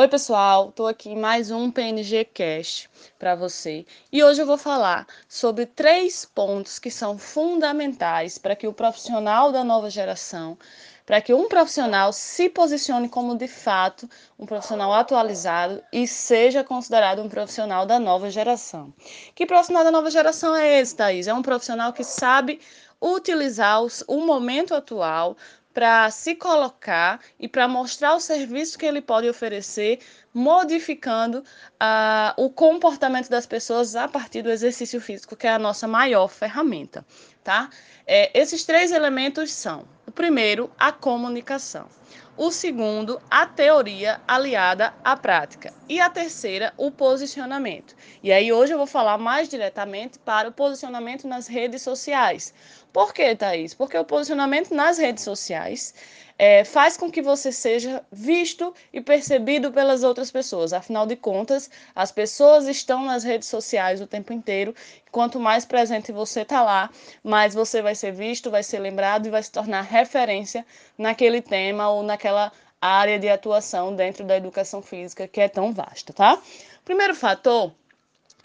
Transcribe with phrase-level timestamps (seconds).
[0.00, 4.56] Oi, pessoal, estou aqui em mais um PNG Cast para você e hoje eu vou
[4.56, 10.56] falar sobre três pontos que são fundamentais para que o profissional da nova geração,
[11.04, 14.08] para que um profissional se posicione como de fato
[14.38, 18.94] um profissional atualizado e seja considerado um profissional da nova geração.
[19.34, 21.28] Que profissional da nova geração é esse, Thaís?
[21.28, 22.58] É um profissional que sabe
[23.02, 25.36] utilizar o momento atual
[25.72, 30.00] para se colocar e para mostrar o serviço que ele pode oferecer,
[30.34, 35.86] modificando uh, o comportamento das pessoas a partir do exercício físico, que é a nossa
[35.86, 37.06] maior ferramenta,
[37.44, 37.70] tá?
[38.06, 41.88] É, esses três elementos são: o primeiro, a comunicação.
[42.36, 45.72] O segundo, a teoria aliada à prática.
[45.88, 47.94] E a terceira, o posicionamento.
[48.22, 52.54] E aí hoje eu vou falar mais diretamente para o posicionamento nas redes sociais.
[52.92, 53.74] Por que, Thaís?
[53.74, 55.94] Porque o posicionamento nas redes sociais
[56.42, 60.72] é, faz com que você seja visto e percebido pelas outras pessoas.
[60.72, 64.74] Afinal de contas, as pessoas estão nas redes sociais o tempo inteiro.
[65.12, 66.88] Quanto mais presente você está lá,
[67.22, 70.64] mais você vai ser visto, vai ser lembrado e vai se tornar referência
[70.96, 76.12] naquele tema ou naquela área de atuação dentro da educação física que é tão vasta,
[76.12, 76.40] tá?
[76.84, 77.72] Primeiro fator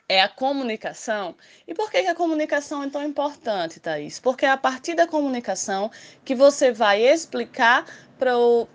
[0.08, 1.36] é a comunicação.
[1.67, 4.20] E por que, a comunicação é tão importante, Thaís?
[4.20, 5.89] Porque é a partir da comunicação
[6.23, 7.86] que você vai explicar
[8.17, 8.67] para o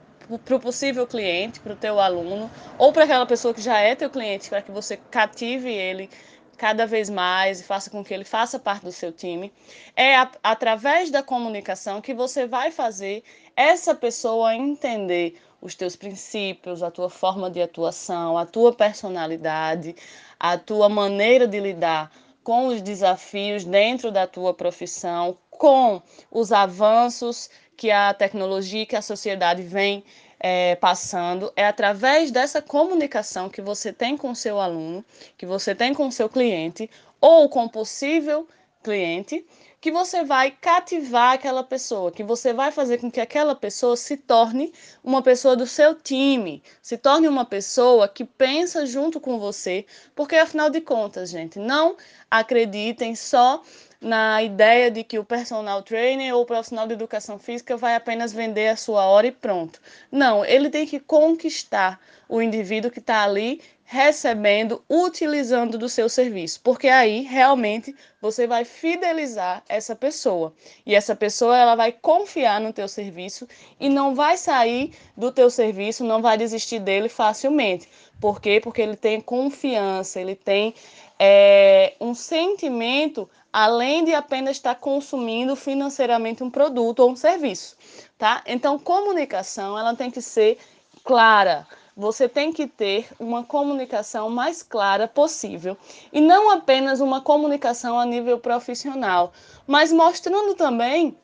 [0.44, 3.96] para o possível cliente, para o teu aluno, ou para aquela pessoa que já é
[3.96, 6.08] teu cliente, para que você cative ele
[6.56, 9.52] cada vez mais e faça com que ele faça parte do seu time.
[9.96, 13.24] É a, através da comunicação que você vai fazer
[13.60, 19.94] essa pessoa entender os teus princípios, a tua forma de atuação, a tua personalidade,
[20.38, 22.10] a tua maneira de lidar
[22.42, 29.02] com os desafios dentro da tua profissão, com os avanços que a tecnologia, que a
[29.02, 30.02] sociedade vem
[30.38, 31.52] é, passando.
[31.54, 35.04] É através dessa comunicação que você tem com o seu aluno,
[35.36, 36.88] que você tem com o seu cliente,
[37.20, 38.48] ou com possível
[38.82, 39.46] cliente,
[39.80, 44.16] que você vai cativar aquela pessoa, que você vai fazer com que aquela pessoa se
[44.16, 49.86] torne uma pessoa do seu time, se torne uma pessoa que pensa junto com você,
[50.14, 51.96] porque afinal de contas, gente, não
[52.30, 53.62] acreditem só
[54.00, 58.32] na ideia de que o personal trainer ou o profissional de educação física vai apenas
[58.32, 59.80] vender a sua hora e pronto.
[60.10, 66.60] Não, ele tem que conquistar o indivíduo que está ali recebendo, utilizando do seu serviço,
[66.62, 67.92] porque aí realmente
[68.22, 70.54] você vai fidelizar essa pessoa
[70.86, 73.48] e essa pessoa ela vai confiar no teu serviço
[73.80, 77.88] e não vai sair do teu serviço, não vai desistir dele facilmente.
[78.20, 78.60] Por quê?
[78.62, 80.72] Porque ele tem confiança, ele tem
[81.18, 87.76] é, um sentimento além de apenas estar consumindo financeiramente um produto ou um serviço,
[88.16, 88.40] tá?
[88.46, 90.58] Então, comunicação ela tem que ser
[91.02, 91.66] clara
[92.00, 95.76] você tem que ter uma comunicação mais clara possível.
[96.10, 99.32] E não apenas uma comunicação a nível profissional,
[99.66, 101.14] mas mostrando também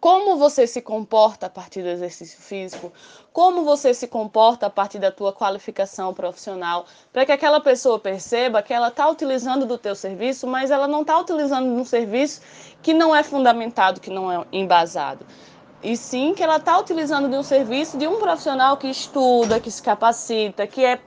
[0.00, 2.92] como você se comporta a partir do exercício físico,
[3.32, 8.62] como você se comporta a partir da tua qualificação profissional, para que aquela pessoa perceba
[8.62, 12.40] que ela está utilizando do teu serviço, mas ela não está utilizando um serviço
[12.80, 15.26] que não é fundamentado, que não é embasado
[15.82, 19.70] e sim que ela está utilizando de um serviço de um profissional que estuda, que
[19.70, 20.98] se capacita, que é,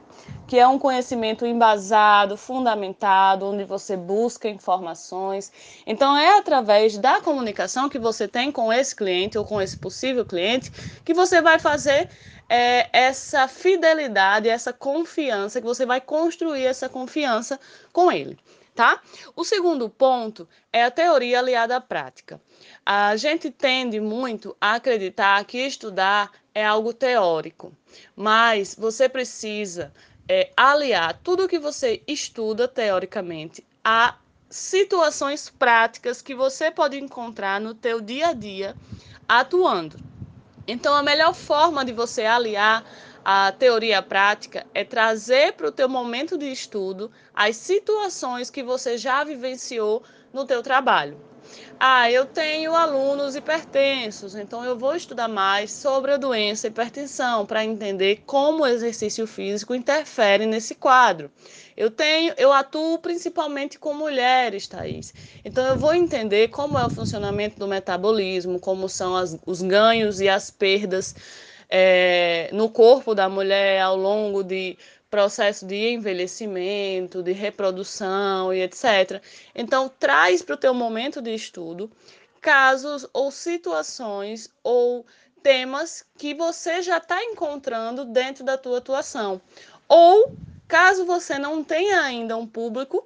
[0.47, 5.51] que é um conhecimento embasado, fundamentado, onde você busca informações.
[5.85, 10.25] Então, é através da comunicação que você tem com esse cliente ou com esse possível
[10.25, 10.71] cliente
[11.03, 12.09] que você vai fazer
[12.47, 17.59] é, essa fidelidade, essa confiança, que você vai construir essa confiança
[17.91, 18.37] com ele
[18.75, 19.01] tá?
[19.35, 22.41] O segundo ponto é a teoria aliada à prática.
[22.85, 27.71] A gente tende muito a acreditar que estudar é algo teórico,
[28.15, 29.93] mas você precisa
[30.27, 34.15] é, aliar tudo o que você estuda teoricamente a
[34.49, 38.75] situações práticas que você pode encontrar no teu dia a dia
[39.27, 39.97] atuando.
[40.67, 42.83] Então, a melhor forma de você aliar
[43.23, 48.97] a teoria prática é trazer para o teu momento de estudo as situações que você
[48.97, 50.03] já vivenciou
[50.33, 51.19] no teu trabalho.
[51.79, 57.65] Ah, eu tenho alunos hipertensos, então eu vou estudar mais sobre a doença hipertensão para
[57.65, 61.31] entender como o exercício físico interfere nesse quadro.
[61.75, 65.13] Eu tenho, eu atuo principalmente com mulheres, Thaís.
[65.43, 70.21] Então eu vou entender como é o funcionamento do metabolismo, como são as, os ganhos
[70.21, 71.15] e as perdas
[71.71, 74.77] é, no corpo da mulher ao longo de
[75.09, 79.21] processo de envelhecimento, de reprodução e etc.
[79.55, 81.89] Então, traz para o teu momento de estudo
[82.41, 85.05] casos ou situações ou
[85.43, 89.39] temas que você já está encontrando dentro da tua atuação.
[89.87, 90.33] Ou,
[90.67, 93.05] caso você não tenha ainda um público,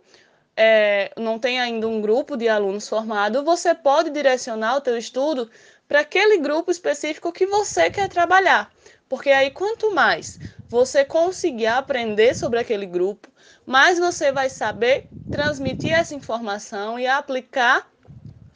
[0.56, 5.50] é, não tenha ainda um grupo de alunos formado, você pode direcionar o teu estudo
[5.88, 8.72] para aquele grupo específico que você quer trabalhar.
[9.08, 13.30] Porque aí, quanto mais você conseguir aprender sobre aquele grupo,
[13.66, 17.88] mais você vai saber transmitir essa informação e aplicar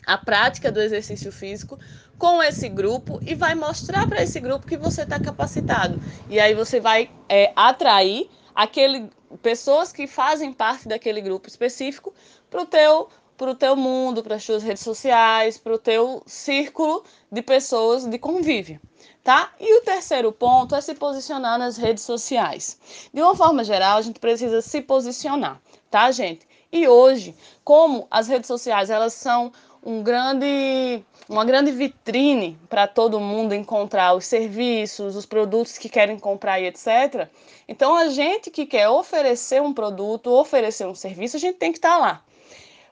[0.06, 1.78] a prática do exercício físico
[2.18, 6.00] com esse grupo e vai mostrar para esse grupo que você está capacitado.
[6.30, 9.10] E aí você vai é, atrair aquele,
[9.42, 12.14] pessoas que fazem parte daquele grupo específico
[12.50, 16.22] para o teu para o teu mundo, para as suas redes sociais, para o teu
[16.26, 18.82] círculo de pessoas de convívio,
[19.24, 19.54] tá?
[19.58, 22.78] E o terceiro ponto é se posicionar nas redes sociais.
[23.14, 26.46] De uma forma geral, a gente precisa se posicionar, tá, gente?
[26.70, 27.34] E hoje,
[27.64, 34.16] como as redes sociais elas são um grande, uma grande vitrine para todo mundo encontrar
[34.16, 37.30] os serviços, os produtos que querem comprar e etc.
[37.70, 41.78] Então, a gente que quer oferecer um produto, oferecer um serviço, a gente tem que
[41.78, 42.24] estar tá lá.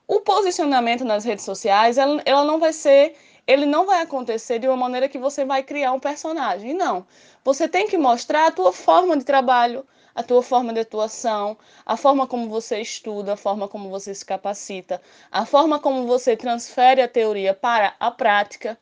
[0.07, 3.15] O posicionamento nas redes sociais, ela, ela não vai ser
[3.47, 6.73] ele não vai acontecer de uma maneira que você vai criar um personagem.
[6.73, 7.07] Não.
[7.45, 11.95] Você tem que mostrar a tua forma de trabalho, a tua forma de atuação, a
[11.95, 15.01] forma como você estuda, a forma como você se capacita,
[15.31, 18.77] a forma como você transfere a teoria para a prática,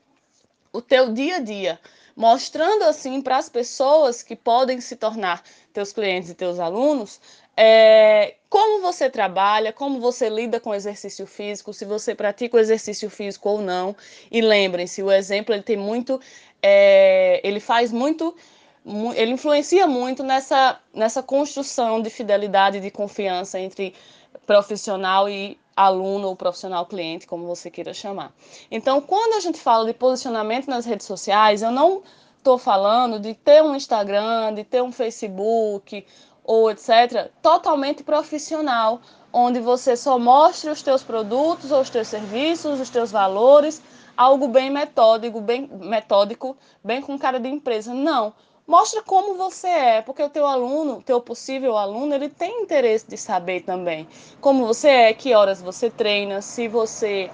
[0.74, 1.80] o teu dia a dia,
[2.16, 7.20] mostrando assim para as pessoas que podem se tornar teus clientes e teus alunos
[7.58, 12.60] é, como você trabalha, como você lida com o exercício físico, se você pratica o
[12.60, 13.96] exercício físico ou não.
[14.30, 16.20] E lembrem-se, o exemplo ele tem muito,
[16.62, 18.36] é, ele faz muito,
[19.16, 23.94] ele influencia muito nessa, nessa construção de fidelidade e de confiança entre
[24.46, 28.32] profissional e aluno ou profissional cliente, como você queira chamar.
[28.72, 32.02] Então, quando a gente fala de posicionamento nas redes sociais, eu não
[32.38, 36.06] estou falando de ter um Instagram, de ter um Facebook
[36.44, 39.02] ou etc., totalmente profissional,
[39.34, 43.82] onde você só mostre os teus produtos ou os teus serviços, os teus valores,
[44.16, 47.94] algo bem metódico, bem metódico, bem com cara de empresa.
[47.94, 48.34] Não.
[48.68, 53.16] Mostra como você é, porque o teu aluno, teu possível aluno, ele tem interesse de
[53.16, 54.08] saber também
[54.42, 57.30] como você é, que horas você treina, se você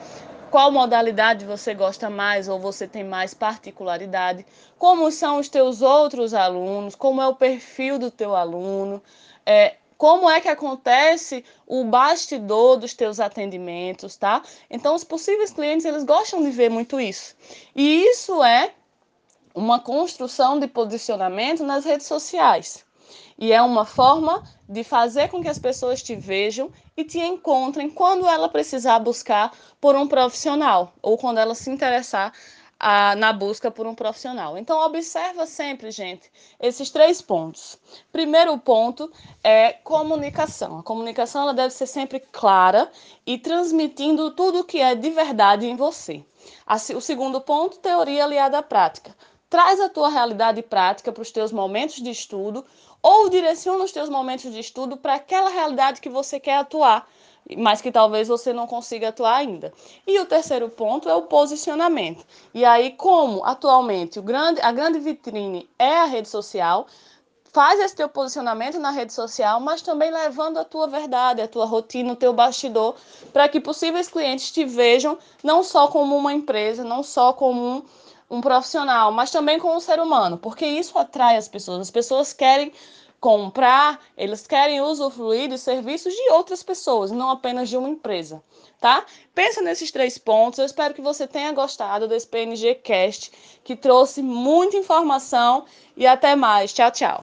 [0.49, 4.45] qual modalidade você gosta mais ou você tem mais particularidade,
[4.77, 9.01] como são os teus outros alunos, como é o perfil do teu aluno,
[9.45, 14.41] é, como é que acontece o bastidor dos teus atendimentos, tá?
[14.69, 17.33] Então, os possíveis clientes, eles gostam de ver muito isso.
[17.73, 18.73] E isso é
[19.53, 22.85] uma construção de posicionamento nas redes sociais.
[23.37, 27.89] E é uma forma de fazer com que as pessoas te vejam e te encontrem
[27.89, 32.31] quando ela precisar buscar por um profissional ou quando ela se interessar
[32.79, 34.57] a, na busca por um profissional.
[34.57, 37.77] Então, observa sempre, gente, esses três pontos.
[38.11, 39.11] Primeiro ponto
[39.43, 40.79] é comunicação.
[40.79, 42.91] A comunicação ela deve ser sempre clara
[43.25, 46.25] e transmitindo tudo o que é de verdade em você.
[46.95, 49.15] O segundo ponto, teoria aliada à prática.
[49.51, 52.65] Traz a tua realidade prática para os teus momentos de estudo
[53.03, 57.05] ou direciona os teus momentos de estudo para aquela realidade que você quer atuar,
[57.57, 59.73] mas que talvez você não consiga atuar ainda.
[60.07, 62.25] E o terceiro ponto é o posicionamento.
[62.53, 66.87] E aí, como atualmente o grande, a grande vitrine é a rede social,
[67.51, 71.65] faz esse teu posicionamento na rede social, mas também levando a tua verdade, a tua
[71.65, 72.95] rotina, o teu bastidor,
[73.33, 77.83] para que possíveis clientes te vejam não só como uma empresa, não só como um
[78.31, 81.81] um profissional, mas também com um ser humano, porque isso atrai as pessoas.
[81.81, 82.71] As pessoas querem
[83.19, 88.41] comprar, eles querem usufruir dos serviços de outras pessoas, não apenas de uma empresa,
[88.79, 89.05] tá?
[89.35, 90.59] Pensa nesses três pontos.
[90.59, 93.31] Eu espero que você tenha gostado desse PNG Cast,
[93.65, 96.73] que trouxe muita informação e até mais.
[96.73, 97.19] Tchau, tchau.